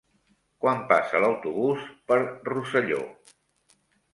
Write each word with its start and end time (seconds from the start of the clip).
Quan 0.63 0.79
passa 0.91 1.21
l'autobús 1.25 1.85
per 2.13 2.19
Rosselló? 2.51 2.99